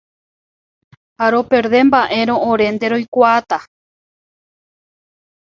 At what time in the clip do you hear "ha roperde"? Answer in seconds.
1.21-1.81